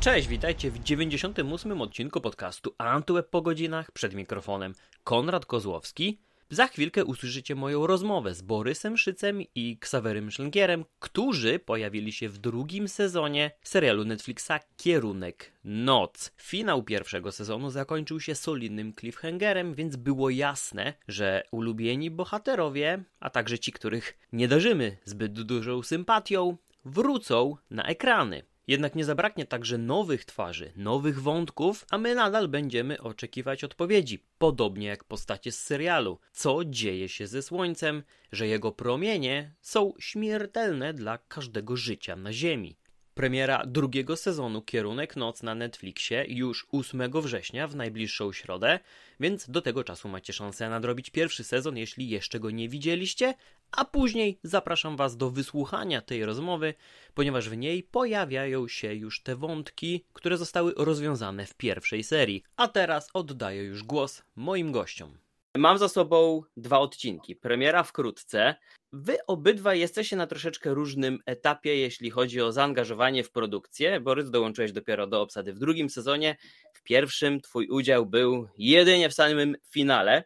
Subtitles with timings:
[0.00, 1.80] Cześć, witajcie w 98.
[1.80, 3.92] odcinku podcastu Antyweb po godzinach.
[3.92, 4.72] Przed mikrofonem
[5.04, 6.18] Konrad Kozłowski.
[6.50, 12.38] Za chwilkę usłyszycie moją rozmowę z Borysem Szycem i Ksawerym Szlęgierem, którzy pojawili się w
[12.38, 16.32] drugim sezonie serialu Netflixa Kierunek Noc.
[16.36, 23.58] Finał pierwszego sezonu zakończył się solidnym cliffhangerem, więc było jasne, że ulubieni bohaterowie, a także
[23.58, 28.42] ci, których nie darzymy zbyt dużą sympatią, wrócą na ekrany.
[28.68, 34.86] Jednak nie zabraknie także nowych twarzy, nowych wątków, a my nadal będziemy oczekiwać odpowiedzi, podobnie
[34.86, 36.18] jak postacie z serialu.
[36.32, 42.76] Co dzieje się ze Słońcem, że jego promienie są śmiertelne dla każdego życia na Ziemi.
[43.18, 48.80] Premiera drugiego sezonu Kierunek Noc na Netflixie już 8 września w najbliższą środę,
[49.20, 53.34] więc do tego czasu macie szansę nadrobić pierwszy sezon, jeśli jeszcze go nie widzieliście,
[53.72, 56.74] a później zapraszam Was do wysłuchania tej rozmowy,
[57.14, 62.42] ponieważ w niej pojawiają się już te wątki, które zostały rozwiązane w pierwszej serii.
[62.56, 65.18] A teraz oddaję już głos moim gościom.
[65.58, 67.36] Mam za sobą dwa odcinki.
[67.36, 68.54] Premiera wkrótce.
[68.92, 74.00] Wy obydwa jesteście na troszeczkę różnym etapie, jeśli chodzi o zaangażowanie w produkcję.
[74.00, 76.36] Borys, dołączyłeś dopiero do obsady w drugim sezonie.
[76.72, 80.24] W pierwszym twój udział był jedynie w samym finale.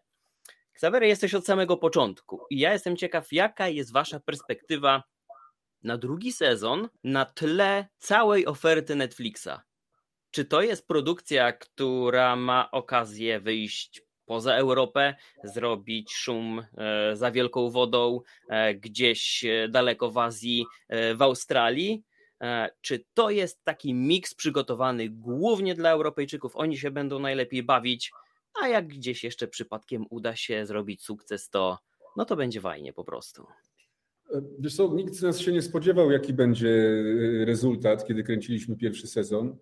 [0.74, 5.02] Xavery, jesteś od samego początku i ja jestem ciekaw, jaka jest wasza perspektywa
[5.82, 9.60] na drugi sezon na tle całej oferty Netflixa.
[10.30, 17.70] Czy to jest produkcja, która ma okazję wyjść poza Europę, zrobić szum e, za wielką
[17.70, 20.66] wodą e, gdzieś e, daleko w Azji,
[21.14, 22.02] w Australii?
[22.80, 26.56] Czy to jest taki miks przygotowany głównie dla Europejczyków?
[26.56, 28.12] Oni się będą najlepiej bawić,
[28.62, 31.78] a jak gdzieś jeszcze przypadkiem uda się zrobić sukces, to
[32.16, 33.46] no to będzie fajnie po prostu.
[34.58, 37.02] Wiesz co, nikt z nas się nie spodziewał, jaki będzie
[37.44, 39.56] rezultat, kiedy kręciliśmy pierwszy sezon.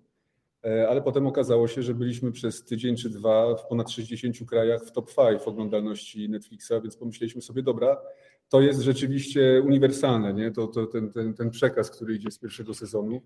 [0.65, 4.85] E, ale potem okazało się, że byliśmy przez tydzień czy dwa w ponad 60 krajach
[4.85, 8.03] w top 5 oglądalności Netflixa, więc pomyśleliśmy sobie, dobra,
[8.49, 10.51] to jest rzeczywiście uniwersalne, nie?
[10.51, 13.23] To, to ten, ten, ten przekaz, który idzie z pierwszego sezonu,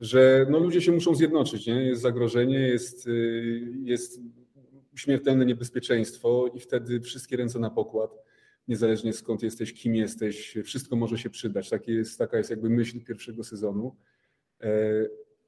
[0.00, 1.84] że no, ludzie się muszą zjednoczyć, nie?
[1.84, 4.20] jest zagrożenie, jest, y, jest
[4.94, 8.10] śmiertelne niebezpieczeństwo i wtedy wszystkie ręce na pokład,
[8.68, 11.70] niezależnie skąd jesteś, kim jesteś, wszystko może się przydać.
[11.70, 13.96] Taki jest, taka jest jakby myśl pierwszego sezonu.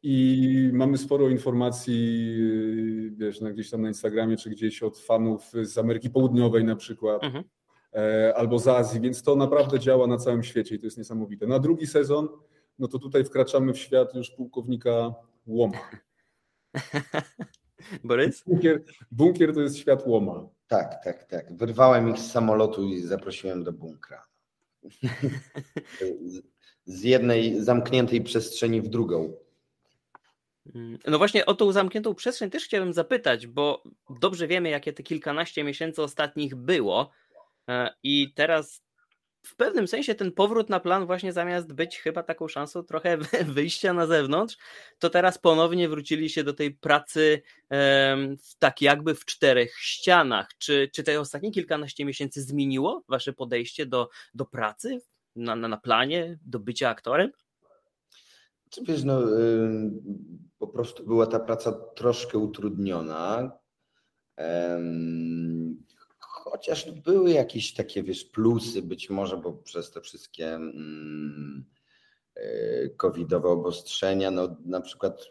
[0.02, 2.36] I mamy sporo informacji,
[3.16, 7.24] wiesz, na gdzieś tam na Instagramie, czy gdzieś od fanów z Ameryki Południowej na przykład,
[7.24, 7.44] mhm.
[7.94, 11.46] E, albo z Azji, więc to naprawdę działa na całym świecie i to jest niesamowite.
[11.46, 12.28] Na drugi sezon,
[12.78, 15.14] no to tutaj wkraczamy w świat już pułkownika
[15.46, 15.90] Łoma.
[18.04, 18.44] Borys?
[18.46, 20.48] Bunkier, bunkier to jest świat Łoma.
[20.66, 21.56] Tak, tak, tak.
[21.56, 24.22] Wyrwałem ich z samolotu i zaprosiłem do bunkra.
[26.84, 29.32] z jednej zamkniętej przestrzeni w drugą.
[30.74, 33.82] Mm, no właśnie o tą zamkniętą przestrzeń też chciałbym zapytać, bo
[34.20, 37.10] dobrze wiemy, jakie te kilkanaście miesięcy ostatnich było.
[37.68, 38.82] E, I teraz
[39.46, 43.18] w pewnym sensie ten powrót na plan, właśnie zamiast być chyba taką szansą trochę
[43.54, 44.56] wyjścia na zewnątrz,
[44.98, 47.42] to teraz ponownie wrócili się do tej pracy
[48.58, 50.48] tak jakby w czterech ścianach.
[50.58, 55.00] Czy, czy te ostatnie kilkanaście miesięcy zmieniło wasze podejście do, do pracy
[55.36, 57.30] na, na, na planie, do bycia aktorem?
[58.82, 59.22] Wiesz, no,
[60.62, 63.52] po prostu była ta praca troszkę utrudniona.
[66.18, 71.64] Chociaż były jakieś takie, wiesz, plusy być może, bo przez te wszystkie mm,
[72.34, 75.30] e, covidowe obostrzenia, no na przykład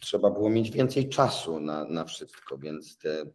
[0.00, 3.26] trzeba było mieć więcej czasu na, na wszystko, więc te,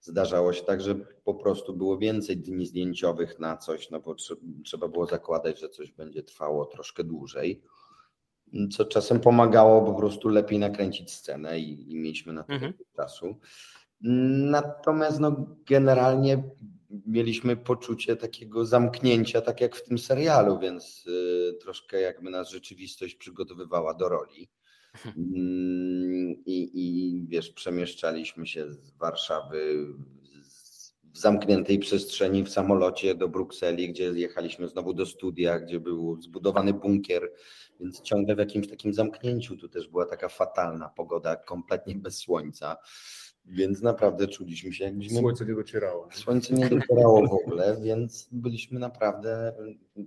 [0.00, 4.14] zdarzało się tak, że po prostu było więcej dni zdjęciowych na coś, no bo
[4.64, 7.62] trzeba było zakładać, że coś będzie trwało troszkę dłużej
[8.72, 12.72] co czasem pomagało po prostu lepiej nakręcić scenę i, i mieliśmy na to mhm.
[12.96, 13.36] czasu.
[14.50, 16.42] Natomiast no, generalnie
[17.06, 23.14] mieliśmy poczucie takiego zamknięcia, tak jak w tym serialu, więc y, troszkę jakby nas rzeczywistość
[23.14, 24.48] przygotowywała do roli.
[25.04, 29.86] Mm, I, I wiesz, przemieszczaliśmy się z Warszawy
[31.16, 36.74] w zamkniętej przestrzeni w samolocie do Brukseli, gdzie jechaliśmy znowu do studia, gdzie był zbudowany
[36.74, 37.32] bunkier,
[37.80, 39.56] więc ciągle w jakimś takim zamknięciu.
[39.56, 42.76] Tu też była taka fatalna pogoda, kompletnie bez słońca.
[43.44, 45.20] Więc naprawdę czuliśmy się jakbyśmy...
[45.20, 46.08] Słońce nie docierało.
[46.12, 49.52] Słońce nie docierało w ogóle, więc byliśmy naprawdę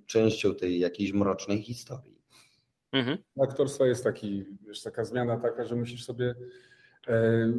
[0.06, 2.20] częścią tej jakiejś mrocznej historii.
[2.92, 3.18] Mhm.
[3.44, 6.36] Aktorstwa jest taki, wiesz, taka zmiana taka, że musisz sobie
[7.08, 7.54] e,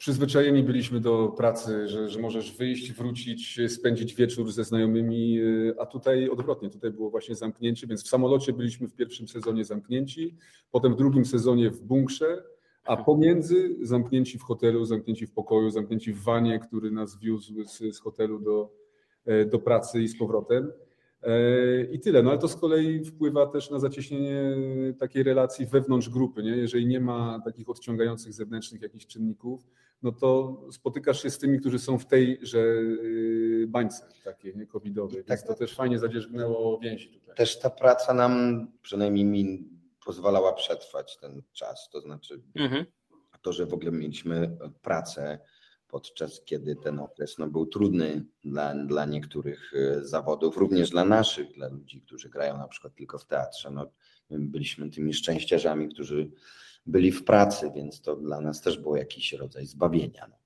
[0.00, 5.40] przyzwyczajeni byliśmy do pracy, że, że możesz wyjść, wrócić, spędzić wieczór ze znajomymi,
[5.78, 10.36] a tutaj odwrotnie, tutaj było właśnie zamknięcie, więc w samolocie byliśmy w pierwszym sezonie zamknięci,
[10.70, 12.42] potem w drugim sezonie w bunkrze,
[12.84, 17.96] a pomiędzy zamknięci w hotelu, zamknięci w pokoju, zamknięci w wanie, który nas wiózł z,
[17.96, 18.72] z hotelu do,
[19.26, 20.72] e, do pracy i z powrotem.
[21.22, 22.22] E, I tyle.
[22.22, 24.56] No ale to z kolei wpływa też na zacieśnienie
[24.98, 26.42] takiej relacji wewnątrz grupy.
[26.42, 26.56] Nie?
[26.56, 29.66] Jeżeli nie ma takich odciągających zewnętrznych jakichś czynników,
[30.02, 35.16] no to spotykasz się z tymi, którzy są w tejże y, bańce takiej nie covidowej.
[35.16, 37.36] Więc tak, to też fajnie zadzierzgnęło więzi tutaj.
[37.36, 39.68] Też ta praca nam, przynajmniej mi,
[40.04, 41.88] pozwalała przetrwać ten czas.
[41.92, 42.86] To znaczy mhm.
[43.42, 45.38] to, że w ogóle mieliśmy pracę
[45.90, 51.52] podczas kiedy ten okres no, był trudny dla, dla niektórych e, zawodów, również dla naszych,
[51.52, 53.70] dla ludzi, którzy grają na przykład tylko w teatrze.
[53.70, 53.86] No,
[54.38, 56.30] byliśmy tymi szczęściarzami, którzy
[56.86, 60.26] byli w pracy, więc to dla nas też było jakiś rodzaj zbawienia.
[60.28, 60.40] No.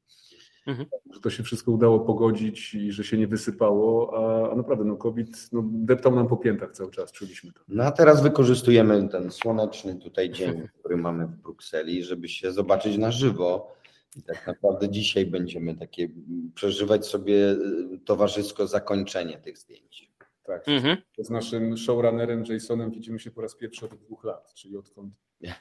[0.66, 0.88] Mhm.
[1.12, 4.96] Że to się wszystko udało pogodzić i że się nie wysypało, a, a naprawdę no
[4.96, 7.60] COVID no, deptał nam po piętach cały czas, czuliśmy to.
[7.68, 12.96] No a teraz wykorzystujemy ten słoneczny tutaj dzień, który mamy w Brukseli, żeby się zobaczyć
[12.96, 13.74] na żywo
[14.16, 16.08] i tak naprawdę dzisiaj będziemy takie
[16.54, 20.13] przeżywać sobie y, towarzysko zakończenie tych zdjęć.
[20.44, 20.68] Tak.
[20.68, 20.96] Mhm.
[21.18, 25.14] Z naszym showrunnerem Jasonem widzimy się po raz pierwszy od dwóch lat, czyli odkąd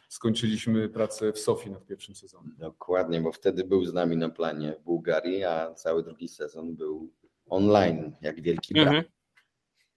[0.09, 2.55] skończyliśmy pracę w Sofii nad pierwszym sezonem.
[2.59, 7.11] Dokładnie, bo wtedy był z nami na planie w Bułgarii, a cały drugi sezon był
[7.45, 8.87] online, jak wielki brat.
[8.87, 9.03] Mhm.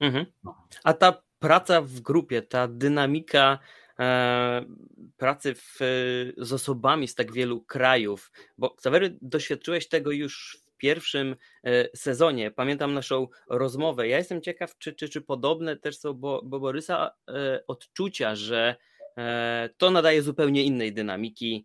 [0.00, 0.26] Mhm.
[0.84, 3.58] A ta praca w grupie, ta dynamika
[3.98, 4.64] E,
[5.16, 5.78] pracy w,
[6.38, 12.50] z osobami z tak wielu krajów, bo Ksawery doświadczyłeś tego już w pierwszym e, sezonie.
[12.50, 14.08] Pamiętam naszą rozmowę.
[14.08, 18.76] Ja jestem ciekaw, czy, czy, czy podobne też są bo, bo Borysa e, odczucia, że
[19.76, 21.64] to nadaje zupełnie innej dynamiki,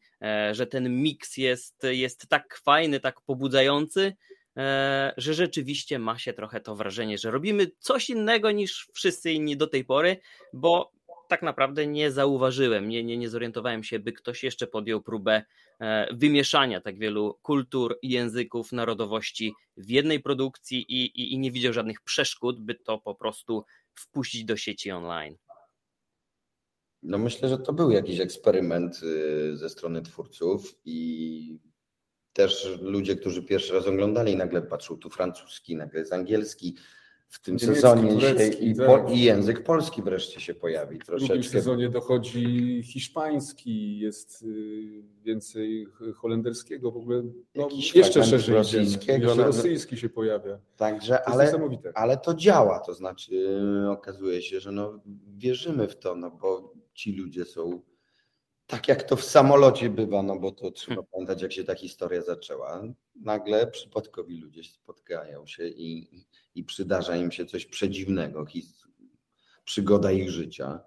[0.51, 4.13] że ten miks jest, jest tak fajny, tak pobudzający,
[5.17, 9.67] że rzeczywiście ma się trochę to wrażenie, że robimy coś innego niż wszyscy inni do
[9.67, 10.17] tej pory,
[10.53, 10.91] bo
[11.31, 15.44] tak naprawdę nie zauważyłem, nie, nie, nie zorientowałem się, by ktoś jeszcze podjął próbę
[15.80, 21.74] e, wymieszania tak wielu kultur, języków, narodowości w jednej produkcji i, i, i nie widział
[21.74, 23.63] żadnych przeszkód, by to po prostu
[23.94, 25.38] wpuścić do sieci online.
[27.04, 31.60] No myślę, że to był jakiś eksperyment y, ze strony twórców i
[32.33, 36.75] też ludzie, którzy pierwszy raz oglądali, nagle patrzą tu francuski, nagle jest angielski,
[37.31, 41.25] w tym Niemiecki, sezonie się i, po, i, język polski wreszcie się pojawi troszeczkę.
[41.25, 47.24] W drugim sezonie dochodzi hiszpański, jest y, więcej holenderskiego, w ogóle
[47.56, 49.24] no, jeszcze szerzej rosyjskiego.
[49.24, 50.60] Jeszcze no, rosyjski się pojawia.
[50.78, 51.54] Także, to ale,
[51.94, 53.36] ale to działa, to znaczy
[53.86, 55.00] y, okazuje się, że no,
[55.38, 57.81] wierzymy w to, no bo ci ludzie są
[58.71, 61.12] tak jak to w samolocie bywa, no bo to trzeba hmm.
[61.12, 62.83] pamiętać, jak się ta historia zaczęła.
[63.15, 66.09] Nagle przypadkowi ludzie spotkają się i,
[66.56, 68.45] i przydarza im się coś przedziwnego,
[69.65, 70.79] przygoda ich życia,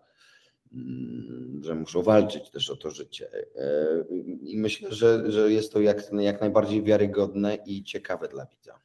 [0.72, 3.30] mm, że muszą walczyć też o to życie.
[3.56, 4.04] E,
[4.40, 8.80] I myślę, że, że jest to jak, jak najbardziej wiarygodne i ciekawe dla widza.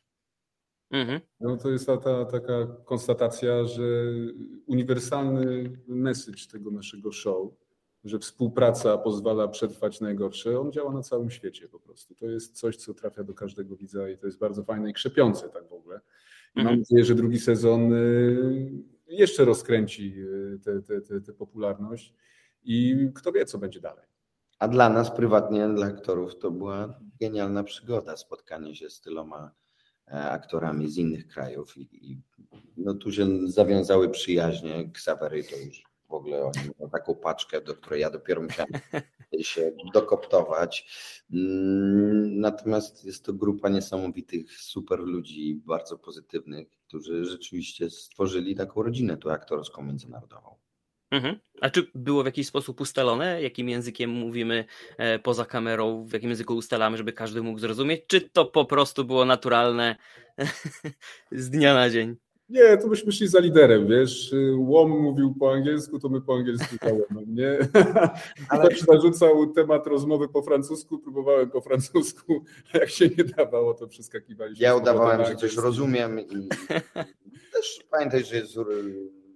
[0.91, 1.21] Mhm.
[1.39, 3.83] No to jest ta, ta taka konstatacja, że
[4.67, 7.51] uniwersalny message tego naszego show
[8.03, 12.15] że współpraca pozwala przetrwać najgorsze, on działa na całym świecie po prostu.
[12.15, 15.49] To jest coś, co trafia do każdego widza i to jest bardzo fajne i krzepiące
[15.49, 15.99] tak w ogóle.
[16.55, 16.65] I mhm.
[16.65, 20.15] mam nadzieję, że drugi sezon y, jeszcze rozkręci
[20.63, 22.13] tę te, te, popularność
[22.63, 24.05] i kto wie, co będzie dalej.
[24.59, 29.51] A dla nas prywatnie, dla aktorów, to była genialna przygoda, spotkanie się z tyloma
[30.07, 32.21] e, aktorami z innych krajów i, i
[32.77, 34.91] no tu się zawiązały przyjaźnie.
[34.91, 38.71] Ksawery to już w ogóle oni mają taką paczkę, do której ja dopiero musiałem
[39.41, 40.87] się dokoptować.
[41.33, 49.17] Mm, natomiast jest to grupa niesamowitych, super ludzi, bardzo pozytywnych, którzy rzeczywiście stworzyli taką rodzinę
[49.17, 50.55] tu aktorską międzynarodową.
[51.11, 51.39] Mhm.
[51.61, 54.65] A czy było w jakiś sposób ustalone, jakim językiem mówimy
[54.97, 59.05] e, poza kamerą, w jakim języku ustalamy, żeby każdy mógł zrozumieć, czy to po prostu
[59.05, 59.95] było naturalne
[61.31, 62.15] z dnia na dzień?
[62.49, 64.35] Nie, to byśmy szli za liderem, wiesz.
[64.57, 67.57] Łom mówił po angielsku, to my po angielsku łomem, nie?
[68.49, 68.67] Ale...
[68.67, 73.87] Ktoś narzucał temat rozmowy po francusku, próbowałem po francusku, a jak się nie dawało, to
[73.87, 74.63] przeskakiwaliśmy.
[74.65, 76.47] Ja udawałem, że coś rozumiem i
[77.53, 78.55] też pamiętaj, że jest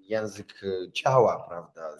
[0.01, 0.62] język
[0.93, 1.92] ciała, prawda?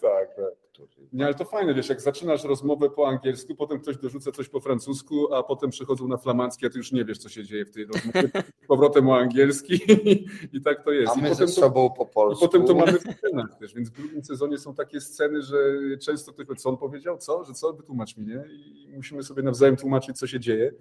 [1.14, 4.60] Nie, ale to fajne, wiesz, jak zaczynasz rozmowę po angielsku, potem ktoś dorzuca coś po
[4.60, 7.72] francusku, a potem przychodzą na flamandzki, a ty już nie wiesz, co się dzieje w
[7.72, 8.30] tej rozmowie.
[8.68, 9.74] Powrotem o angielski
[10.54, 11.14] i tak to jest.
[11.18, 12.46] A my I ze sobą po polsku.
[12.46, 15.58] I potem to mamy w scenach też, więc w drugim sezonie są takie sceny, że
[16.02, 18.44] często ktoś powie, co on powiedział, co, że co, wytłumacz mi, nie?
[18.52, 20.72] I musimy sobie nawzajem tłumaczyć, co się dzieje.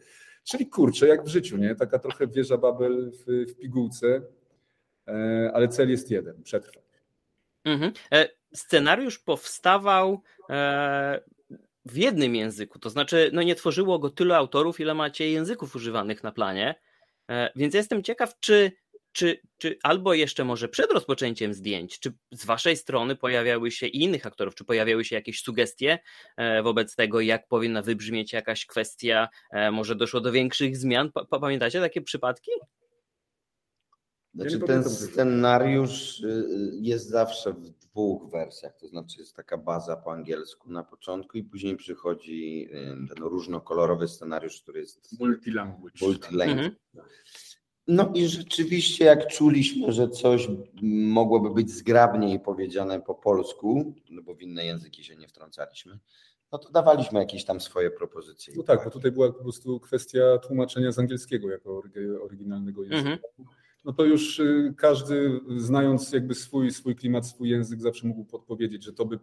[0.45, 1.75] Czyli kurczę, jak w życiu, nie?
[1.75, 4.23] Taka trochę wieża Babel w, w pigułce,
[5.09, 6.85] e, ale cel jest jeden, przetrwać.
[7.65, 7.93] Mhm.
[8.53, 11.21] E, scenariusz powstawał e,
[11.85, 16.23] w jednym języku, to znaczy no nie tworzyło go tylu autorów, ile macie języków używanych
[16.23, 16.75] na planie,
[17.57, 18.73] więc jestem ciekaw, czy
[19.13, 24.03] czy, czy albo jeszcze może przed rozpoczęciem zdjęć, czy z waszej strony pojawiały się i
[24.03, 25.99] innych aktorów, czy pojawiały się jakieś sugestie
[26.37, 31.11] e, wobec tego, jak powinna wybrzmieć jakaś kwestia, e, może doszło do większych zmian?
[31.41, 32.51] Pamiętacie takie przypadki?
[34.35, 39.97] Znaczy, ten scenariusz y, y, jest zawsze w dwóch wersjach, to znaczy jest taka baza
[39.97, 46.07] po angielsku na początku i później przychodzi y, ten różnokolorowy scenariusz, który jest multilanguage.
[46.07, 46.65] multilanguage.
[46.65, 46.77] Mhm.
[47.87, 50.49] No i rzeczywiście, jak czuliśmy, że coś
[50.83, 55.99] mogłoby być zgrabniej powiedziane po polsku, no bo w inne języki się nie wtrącaliśmy,
[56.53, 58.55] no to dawaliśmy jakieś tam swoje propozycje.
[58.57, 61.83] No tak, bo tutaj była po prostu kwestia tłumaczenia z angielskiego jako
[62.23, 62.99] oryginalnego języka.
[63.01, 63.19] Mhm.
[63.85, 68.85] No to już y, każdy, znając jakby swój, swój klimat, swój język, zawsze mógł podpowiedzieć,
[68.85, 69.19] że to by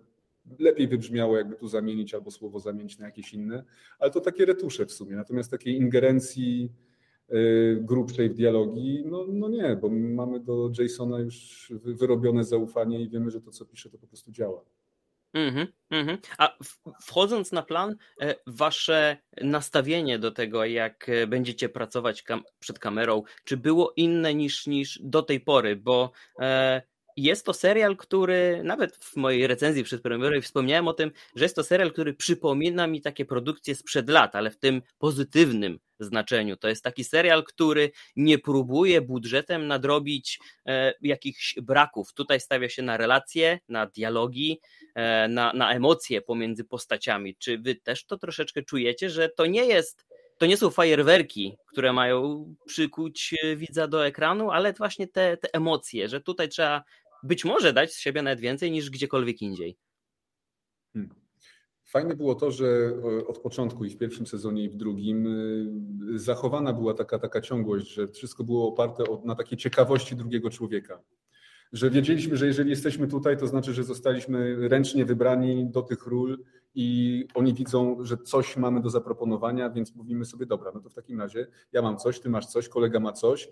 [0.60, 3.64] lepiej wybrzmiało, jakby tu zamienić albo słowo zamienić na jakieś inne,
[4.00, 5.16] ale to takie retusze w sumie.
[5.16, 6.70] Natomiast takiej ingerencji
[7.34, 13.10] Y, grubszej w dialogi, no, no nie, bo mamy do Jasona już wyrobione zaufanie i
[13.10, 14.62] wiemy, że to, co pisze, to po prostu działa.
[15.36, 16.18] Mm-hmm, mm-hmm.
[16.38, 16.58] A
[17.02, 23.24] wchodząc na plan, e, wasze nastawienie do tego, jak e, będziecie pracować kam- przed kamerą,
[23.44, 25.76] czy było inne niż, niż do tej pory?
[25.76, 26.82] Bo e,
[27.18, 31.56] jest to serial, który nawet w mojej recenzji przed premierą wspomniałem o tym, że jest
[31.56, 36.58] to serial, który przypomina mi takie produkcje sprzed lat, ale w tym pozytywnym znaczeniu.
[36.58, 42.14] To jest taki serial, który nie próbuje budżetem nadrobić e, jakichś braków.
[42.14, 44.60] Tutaj stawia się na relacje, na dialogi,
[44.96, 47.36] e, na, na emocje pomiędzy postaciami.
[47.36, 51.94] Czy wy też to troszeczkę czujecie, że to nie jest to nie są fajerwerki, które
[51.94, 56.84] mają przykuć e, widza do ekranu, ale właśnie te, te emocje, że tutaj trzeba
[57.24, 59.78] być może dać z siebie nawet więcej niż gdziekolwiek indziej.
[61.90, 66.20] Fajne było to, że e, od początku i w pierwszym sezonie i w drugim e,
[66.20, 71.00] zachowana była taka, taka ciągłość, że wszystko było oparte na takiej ciekawości drugiego człowieka.
[71.74, 76.44] Że wiedzieliśmy, że jeżeli jesteśmy tutaj, to znaczy, że zostaliśmy ręcznie wybrani do tych ról
[76.76, 80.94] i oni widzą, że coś mamy do zaproponowania, więc mówimy sobie, dobra, no to w
[80.94, 83.50] takim razie ja mam coś, ty masz coś, kolega ma coś,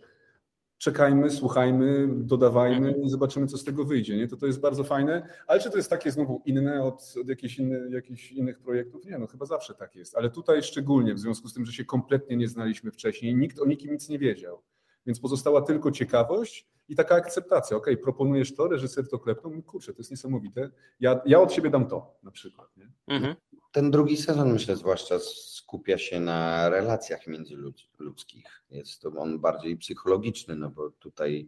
[0.77, 4.17] czekajmy, słuchajmy, dodawajmy i zobaczymy, co z tego wyjdzie.
[4.17, 4.27] Nie?
[4.27, 7.59] To to jest bardzo fajne, ale czy to jest takie znowu inne od, od jakichś,
[7.59, 9.05] inny, jakichś innych projektów?
[9.05, 11.85] Nie, no chyba zawsze tak jest, ale tutaj szczególnie w związku z tym, że się
[11.85, 14.63] kompletnie nie znaliśmy wcześniej, nikt o nikim nic nie wiedział,
[15.05, 17.77] więc pozostała tylko ciekawość i taka akceptacja.
[17.77, 20.69] Ok, proponujesz to, reżyser to klepnął, kurczę, to jest niesamowite,
[20.99, 22.77] ja, ja od siebie dam to na przykład.
[22.77, 22.91] Nie?
[23.07, 23.35] Mhm.
[23.71, 25.19] Ten drugi sezon myślę zwłaszcza
[25.67, 28.63] skupia się na relacjach międzyludzkich.
[28.69, 31.47] Jest to on bardziej psychologiczny, no bo tutaj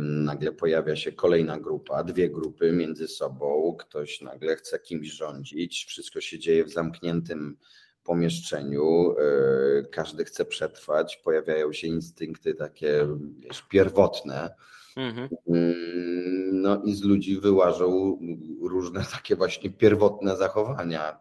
[0.00, 6.20] nagle pojawia się kolejna grupa, dwie grupy między sobą, ktoś nagle chce kimś rządzić, wszystko
[6.20, 7.56] się dzieje w zamkniętym
[8.04, 14.54] pomieszczeniu, e, każdy chce przetrwać, pojawiają się instynkty takie wiesz, pierwotne.
[14.96, 15.28] Mhm.
[15.48, 18.18] Mm, no i z ludzi wyłażą
[18.62, 21.20] różne takie właśnie pierwotne zachowania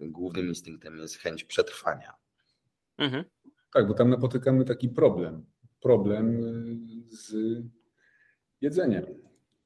[0.00, 2.14] głównym instynktem jest chęć przetrwania.
[2.98, 3.24] Mhm.
[3.72, 5.44] Tak, bo tam napotykamy taki problem.
[5.80, 6.44] Problem
[7.10, 7.34] y, z
[8.60, 9.04] jedzeniem.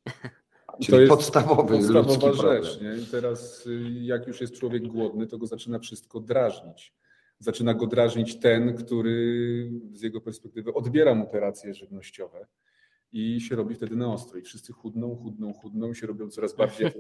[0.82, 2.80] Czyli to jest podstawowy podstawowa rzecz.
[2.80, 2.96] Nie?
[3.02, 6.94] I teraz, y, jak już jest człowiek głodny, to go zaczyna wszystko drażnić.
[7.38, 12.46] Zaczyna go drażnić ten, który z jego perspektywy odbiera mu te racje żywnościowe
[13.12, 14.38] i się robi wtedy na ostro.
[14.38, 16.90] I wszyscy chudną, chudną, chudną i się robią coraz bardziej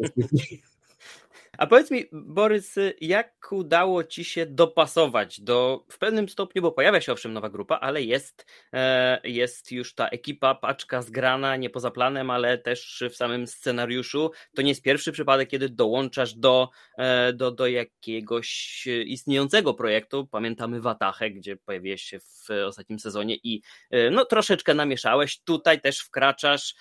[1.58, 7.00] A powiedz mi, Borys, jak udało ci się dopasować do, w pewnym stopniu, bo pojawia
[7.00, 11.90] się owszem nowa grupa, ale jest, e, jest już ta ekipa, paczka zgrana, nie poza
[11.90, 14.30] planem, ale też w samym scenariuszu.
[14.54, 20.26] To nie jest pierwszy przypadek, kiedy dołączasz do, e, do, do jakiegoś istniejącego projektu.
[20.26, 25.40] Pamiętamy Watachę, gdzie pojawiłeś się w ostatnim sezonie i e, no, troszeczkę namieszałeś.
[25.40, 26.74] Tutaj też wkraczasz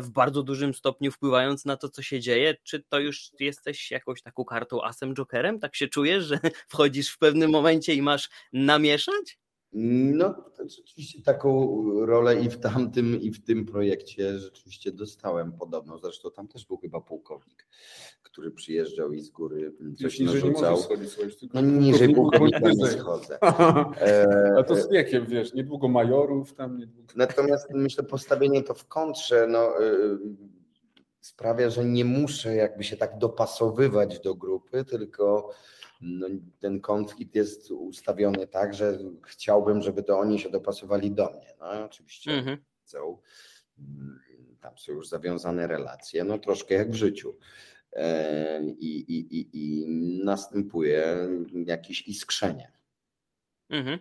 [0.00, 2.56] w bardzo dużym stopniu, wpływając na to, co się dzieje.
[2.62, 5.60] Czy to już jesteś jakąś taką kartą asem jokerem?
[5.60, 6.38] Tak się czujesz, że
[6.68, 9.38] wchodzisz w pewnym momencie i masz namieszać?
[9.72, 15.98] No, rzeczywiście taką rolę i w tamtym, i w tym projekcie rzeczywiście dostałem podobną.
[15.98, 17.66] Zresztą tam też był chyba pułkownik,
[18.22, 19.72] który przyjeżdżał i z góry
[20.02, 20.76] coś Wiesz, narzucał.
[21.00, 23.38] Nie schodzić, no niżej pułkownika nie schodzę.
[24.58, 26.78] A to z wiekiem, wiesz, niedługo majorów tam.
[26.78, 27.12] Niedługo...
[27.16, 30.18] Natomiast myślę, postawienie to w kontrze, no y,
[31.20, 35.54] sprawia, że nie muszę jakby się tak dopasowywać do grupy, tylko
[36.00, 36.26] no,
[36.60, 41.54] ten konflikt jest ustawiony tak, że chciałbym, żeby to oni się dopasowali do mnie.
[41.60, 42.58] No, oczywiście mhm.
[42.82, 43.18] chcą,
[43.78, 44.20] mm,
[44.60, 47.38] tam są już zawiązane relacje, no troszkę jak w życiu.
[47.92, 49.88] E, I, i, i, i
[50.24, 51.28] następuje
[51.66, 52.72] jakieś iskrzenie.
[53.70, 53.98] Mhm.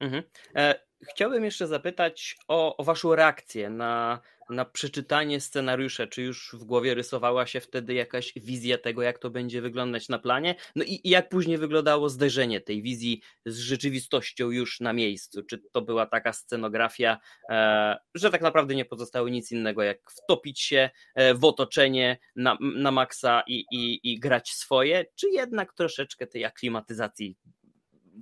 [0.00, 0.22] Mhm.
[0.54, 6.06] E, chciałbym jeszcze zapytać o, o Waszą reakcję na, na przeczytanie scenariusza.
[6.06, 10.18] Czy już w głowie rysowała się wtedy jakaś wizja tego, jak to będzie wyglądać na
[10.18, 10.54] planie?
[10.76, 15.42] No i, i jak później wyglądało zderzenie tej wizji z rzeczywistością już na miejscu?
[15.42, 17.18] Czy to była taka scenografia,
[17.50, 22.58] e, że tak naprawdę nie pozostało nic innego, jak wtopić się e, w otoczenie na,
[22.60, 25.04] na maksa i, i, i grać swoje?
[25.14, 27.36] Czy jednak troszeczkę tej aklimatyzacji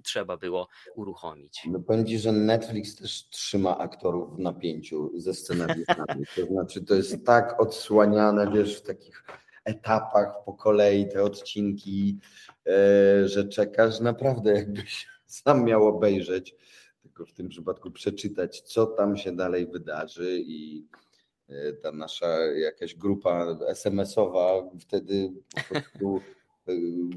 [0.04, 1.62] trzeba było uruchomić.
[1.70, 6.24] No powiem że Netflix też trzyma aktorów w napięciu ze scenariuszami.
[6.36, 9.24] To znaczy, to jest tak odsłaniane, wiesz, w takich
[9.64, 12.18] etapach po kolei te odcinki,
[12.66, 16.54] e, że czekasz naprawdę, jakbyś sam miał obejrzeć,
[17.02, 20.86] tylko w tym przypadku przeczytać, co tam się dalej wydarzy i
[21.48, 26.20] e, ta nasza jakaś grupa SMS-owa wtedy po prostu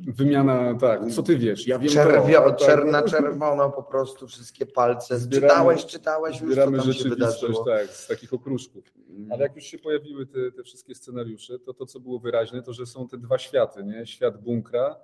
[0.07, 1.67] Wymiana, tak, co ty wiesz?
[1.67, 2.59] Ja wiem Czerwio, to, tak.
[2.59, 5.19] Czerna, czerwono, po prostu wszystkie palce.
[5.19, 8.83] Zbieramy, czytałeś, czytałeś już, zbieramy rzeczywistość, tak, z takich okruszków.
[9.09, 9.31] Mm.
[9.31, 12.73] Ale jak już się pojawiły te, te wszystkie scenariusze, to to, co było wyraźne, to
[12.73, 14.05] że są te dwa światy, nie?
[14.05, 14.95] Świat bunkra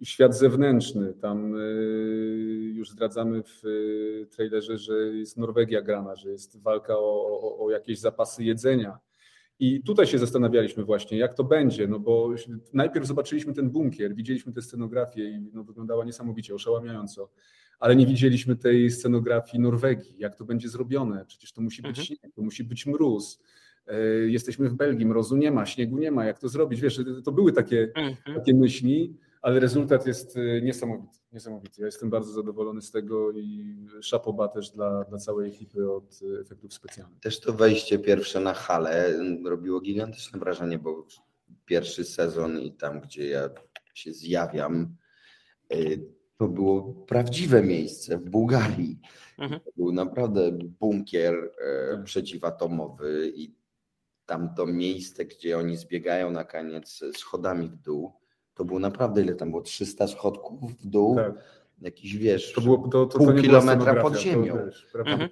[0.00, 1.14] i świat zewnętrzny.
[1.14, 7.40] Tam y, już zdradzamy w y, trailerze, że jest Norwegia grana, że jest walka o,
[7.40, 8.98] o, o jakieś zapasy jedzenia
[9.58, 12.30] i tutaj się zastanawialiśmy właśnie, jak to będzie, no bo
[12.72, 17.30] najpierw zobaczyliśmy ten bunkier, widzieliśmy tę scenografię i no, wyglądała niesamowicie, oszałamiająco,
[17.78, 21.24] ale nie widzieliśmy tej scenografii Norwegii, jak to będzie zrobione.
[21.26, 22.06] Przecież to musi być mhm.
[22.06, 23.42] śnieg, to musi być mróz.
[23.86, 26.80] E, jesteśmy w Belgii, mrozu nie ma, śniegu nie ma, jak to zrobić?
[26.80, 28.36] Wiesz, to były takie, mhm.
[28.36, 31.80] takie myśli, ale rezultat jest y, niesamowity, niesamowity.
[31.80, 36.40] Ja jestem bardzo zadowolony z tego i szapoba też dla, dla całej ekipy od y,
[36.40, 37.20] efektów specjalnych.
[37.20, 39.14] Też to wejście pierwsze na halę
[39.44, 41.06] robiło gigantyczne wrażenie, bo
[41.64, 43.50] pierwszy sezon i tam, gdzie ja
[43.94, 44.96] się zjawiam,
[45.74, 49.00] y, to było prawdziwe miejsce w Bułgarii.
[49.38, 49.60] Mhm.
[49.60, 51.52] To był naprawdę bunkier
[51.90, 52.04] tak.
[52.04, 53.54] przeciwatomowy i
[54.26, 58.12] tam to miejsce, gdzie oni zbiegają na koniec schodami w dół,
[58.56, 61.32] to było naprawdę, ile tam było, 300 schodków w dół, tak.
[61.80, 64.58] jakiś, wiesz, to było, to, to, pół kilometra pod ziemią.
[64.66, 65.28] Wiesz, mhm.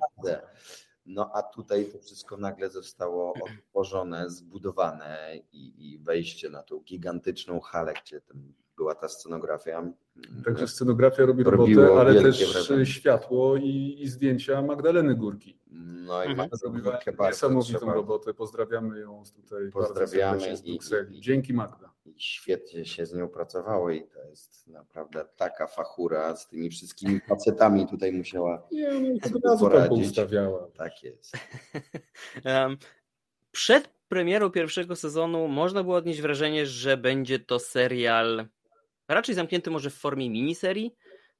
[1.07, 7.61] No a tutaj to wszystko nagle zostało otworzone, zbudowane i, i wejście na tą gigantyczną
[7.61, 9.93] halę, gdzie ten była ta scenografia.
[10.45, 12.87] Także scenografia robi robotę, ale też wrażenie.
[12.87, 15.59] światło i, i, zdjęcia Magdaleny Górki.
[16.07, 16.37] No i mhm.
[16.37, 17.95] Magdalena niesamowitą trzeba...
[17.95, 18.35] robotę.
[18.35, 21.21] Pozdrawiamy ją tutaj Pozdrawiamy z Brukseli.
[21.21, 21.95] Dzięki Magda.
[22.07, 27.21] I świetnie się z nią pracowało i to jest naprawdę taka fachura z tymi wszystkimi
[27.21, 28.91] facetami tutaj musiała Nie,
[29.45, 30.69] no, od razu ustawiała.
[30.77, 31.37] Tak jest.
[32.45, 32.77] um,
[33.53, 38.47] przed premierą pierwszego sezonu można było odnieść wrażenie, że będzie to serial
[39.09, 40.95] raczej zamknięty może w formie miniserii,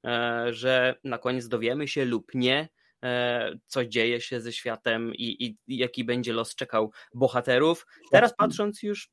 [0.05, 2.69] e, że na koniec dowiemy się lub nie,
[3.03, 7.87] e, co dzieje się ze światem i, i, jaki będzie los czekał bohaterów.
[8.11, 9.11] Teraz patrząc już.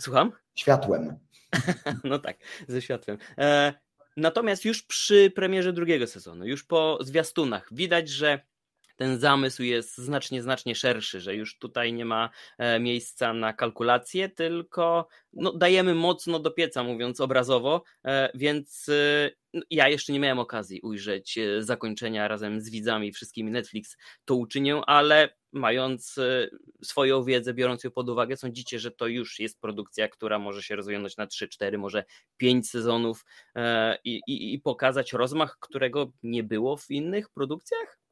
[0.00, 0.32] Słucham?
[0.54, 1.18] Światłem.
[2.04, 2.36] no tak,
[2.68, 3.18] ze światłem.
[3.38, 3.74] E,
[4.16, 8.40] natomiast już przy premierze drugiego sezonu, już po zwiastunach, widać, że
[8.96, 14.28] ten zamysł jest znacznie, znacznie szerszy, że już tutaj nie ma e, miejsca na kalkulacje,
[14.28, 20.20] tylko no, dajemy mocno do pieca, mówiąc obrazowo, e, więc e, no, ja jeszcze nie
[20.20, 26.14] miałem okazji ujrzeć zakończenia razem z widzami, wszystkimi Netflix to uczynię, ale mając
[26.82, 30.76] swoją wiedzę, biorąc ją pod uwagę, sądzicie, że to już jest produkcja, która może się
[30.76, 32.04] rozwinąć na 3, 4, może
[32.36, 33.24] 5 sezonów
[34.04, 38.05] i, i, i pokazać rozmach, którego nie było w innych produkcjach?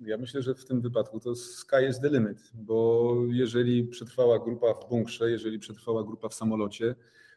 [0.00, 4.74] Ja myślę, że w tym wypadku to sky is the limit, bo jeżeli przetrwała grupa
[4.74, 6.94] w bunkrze, jeżeli przetrwała grupa w samolocie,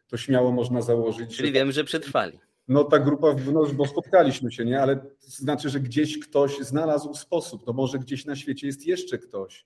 [0.08, 1.36] to śmiało można założyć.
[1.38, 1.54] Czyli że...
[1.54, 2.40] wiem, że przetrwali.
[2.68, 4.82] No ta grupa, no, bo spotkaliśmy się, nie?
[4.82, 7.68] Ale to znaczy, że gdzieś ktoś znalazł sposób.
[7.68, 9.66] No może gdzieś na świecie jest jeszcze ktoś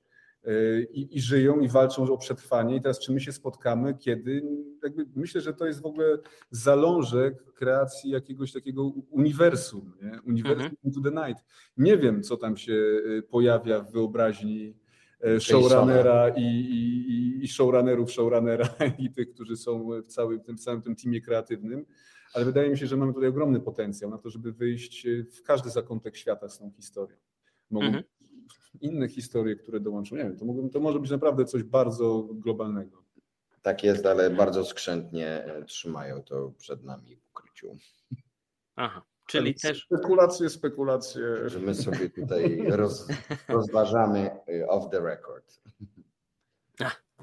[0.92, 2.76] i, i, żyją i walczą o przetrwanie.
[2.76, 4.44] I teraz czy my się spotkamy, kiedy
[4.84, 6.18] jakby myślę, że to jest w ogóle
[6.52, 10.22] zalążek kreacji jakiegoś takiego uniwersum, nie?
[10.22, 10.78] uniwersum mhm.
[10.84, 11.46] into the night.
[11.78, 14.76] Nie wiem, co tam się y, pojawia w wyobraźni
[15.22, 20.82] e, showrunnera i, i, i showrunnerów showrunnera i tych, którzy są w całym tym, całym
[20.82, 21.86] tym teamie kreatywnym,
[22.34, 25.70] ale wydaje mi się, że mamy tutaj ogromny potencjał na to, żeby wyjść w każdy
[25.70, 27.18] zakątek świata z tą historią.
[27.72, 28.04] Mogą mhm
[28.82, 30.16] inne historie, które dołączą.
[30.16, 33.04] Nie wiem, to, mogą, to może być naprawdę coś bardzo globalnego.
[33.62, 37.78] Tak jest, ale bardzo skrzętnie e, trzymają to przed nami w ukryciu.
[38.76, 39.86] Aha, czyli też.
[39.86, 41.50] Spekulacje, spekulacje.
[41.50, 43.08] Że my sobie tutaj roz,
[43.48, 45.62] rozważamy e, off the record.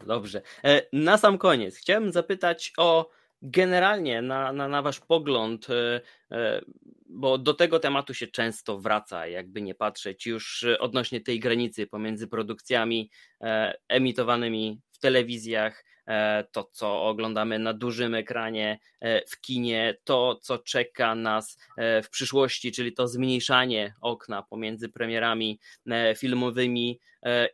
[0.07, 0.43] Dobrze.
[0.65, 3.11] E, na sam koniec chciałem zapytać o
[3.42, 6.00] generalnie na, na, na wasz pogląd, e,
[6.33, 6.61] e,
[7.07, 12.29] bo do tego tematu się często wraca, jakby nie patrzeć, już odnośnie tej granicy pomiędzy
[12.29, 13.11] produkcjami
[13.88, 15.89] emitowanymi w telewizjach, E,
[16.53, 22.11] to co oglądamy na dużym ekranie e, w kinie, to co czeka nas e, w
[22.11, 25.61] przyszłości, czyli to zmniejszanie okna pomiędzy premierami
[26.16, 27.01] filmowymi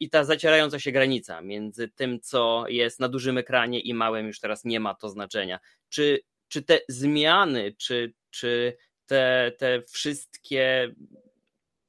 [0.00, 4.40] i ta zacierająca się granica między tym, co jest na dużym ekranie i małym, już
[4.40, 5.58] teraz nie ma to znaczenia.
[5.88, 10.94] Czy, czy te zmiany, czy, czy te, te wszystkie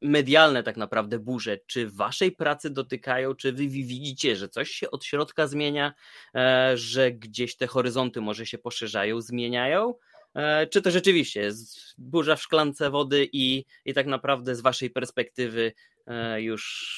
[0.08, 5.06] medialne tak naprawdę burze, czy waszej pracy dotykają, czy wy widzicie, że coś się od
[5.06, 5.93] środka zmienia,
[6.36, 9.93] e, że gdzieś te horyzonty może się poszerzają, zmieniają?
[10.36, 14.89] E, czy to rzeczywiście jest burza w szklance wody i, i tak naprawdę z waszej
[14.89, 15.74] perspektywy
[16.08, 16.98] e, już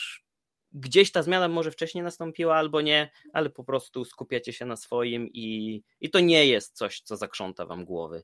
[0.72, 5.28] gdzieś ta zmiana może wcześniej nastąpiła albo nie, ale po prostu skupiacie się na swoim
[5.34, 8.24] i, i to nie jest coś, co zakrząta wam głowy.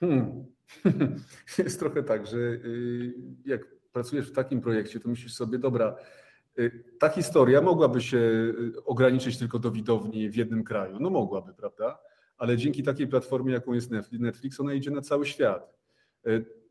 [0.00, 0.55] Hmm.
[1.58, 5.96] Jest trochę tak, że y, jak pracujesz w takim projekcie, to myślisz sobie, dobra,
[6.58, 10.96] y, ta historia mogłaby się y, ograniczyć tylko do widowni w jednym kraju.
[11.00, 11.98] No mogłaby, prawda?
[12.38, 15.76] Ale dzięki takiej platformie, jaką jest Netflix, ona idzie na cały świat.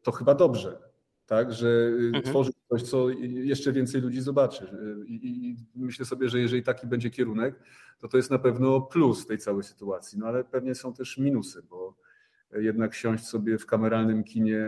[0.02, 0.78] To chyba dobrze,
[1.26, 1.54] tak?
[1.54, 2.24] Że mhm.
[2.24, 4.78] tworzy coś, co jeszcze więcej ludzi zobaczy.
[5.08, 7.60] I myślę sobie, że jeżeli taki będzie kierunek,
[8.00, 10.20] to to jest na pewno plus tej całej sytuacji.
[10.20, 11.96] No ale pewnie są też minusy, bo
[12.60, 14.66] jednak siąść sobie w kameralnym kinie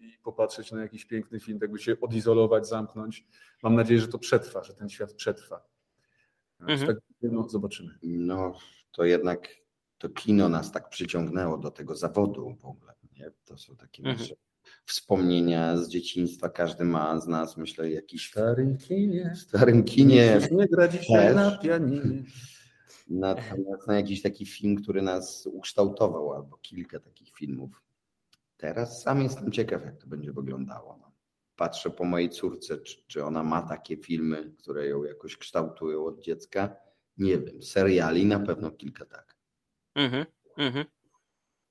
[0.00, 3.26] i popatrzeć na jakiś piękny film, jakby się odizolować, zamknąć.
[3.62, 5.64] Mam nadzieję, że to przetrwa, że ten świat przetrwa.
[6.60, 6.86] Mhm.
[6.86, 7.98] Tak, no, zobaczymy.
[8.02, 8.58] No,
[8.92, 9.48] to jednak
[9.98, 12.92] to kino nas tak przyciągnęło do tego zawodu w ogóle.
[13.18, 13.30] Nie?
[13.44, 14.18] To są takie mhm.
[14.18, 14.34] nasze
[14.84, 16.48] wspomnienia z dzieciństwa.
[16.48, 18.26] Każdy ma z nas, myślę, jakiś.
[18.26, 19.32] W starym kinie.
[19.36, 20.38] W starym kinie.
[20.50, 22.22] Nie gra dzisiaj na pianinie
[23.12, 27.82] natomiast na jakiś taki film, który nas ukształtował, albo kilka takich filmów.
[28.56, 30.98] Teraz sam jestem ciekaw, jak to będzie wyglądało.
[31.00, 31.12] No.
[31.56, 36.20] Patrzę po mojej córce, czy, czy ona ma takie filmy, które ją jakoś kształtują od
[36.20, 36.76] dziecka.
[37.18, 39.36] Nie wiem, seriali na pewno kilka tak.
[39.94, 40.84] Mhm, mhm.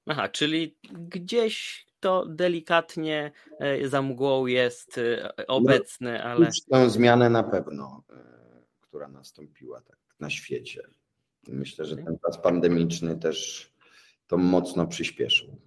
[0.06, 6.50] Aha, czyli gdzieś to delikatnie e, za mgłą jest e, obecne, no, ale.
[6.72, 10.82] Tę zmianę na pewno, e, która nastąpiła tak na świecie.
[11.48, 13.70] Myślę, że ten czas pandemiczny też
[14.28, 15.58] to mocno przyspieszył.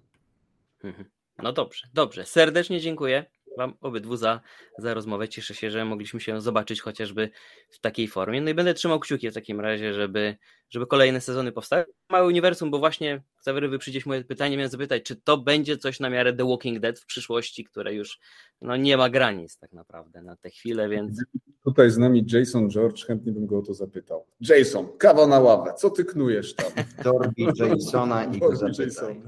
[0.83, 1.09] Mhm.
[1.43, 2.25] No dobrze, dobrze.
[2.25, 3.25] Serdecznie dziękuję
[3.57, 4.41] Wam obydwu za,
[4.77, 5.27] za rozmowę.
[5.27, 7.29] Cieszę się, że mogliśmy się zobaczyć chociażby
[7.69, 8.41] w takiej formie.
[8.41, 10.35] No i będę trzymał kciuki w takim razie, żeby,
[10.69, 11.85] żeby kolejne sezony powstały.
[12.09, 16.09] Małe uniwersum, bo właśnie Xavery wyprzedzić moje pytanie, miałem zapytać, czy to będzie coś na
[16.09, 18.19] miarę The Walking Dead w przyszłości, które już
[18.61, 21.23] no, nie ma granic tak naprawdę na tę chwilę, więc...
[21.63, 24.25] Tutaj z nami Jason George, chętnie bym go o to zapytał.
[24.41, 26.71] Jason, kawa na ławę, co ty knujesz tam?
[27.03, 29.21] Dorbi Jasona i go zapytaj.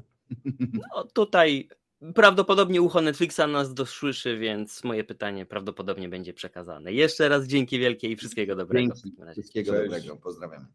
[0.74, 1.70] No tutaj
[2.16, 6.94] Prawdopodobnie ucho Netflixa nas dosłyszy, więc moje pytanie prawdopodobnie będzie przekazane.
[6.94, 8.94] Jeszcze raz dzięki wielkie i wszystkiego dobrego.
[8.96, 9.84] Dzięki, wszystkiego Cześć.
[9.84, 10.16] dobrego.
[10.16, 10.68] Pozdrawiam.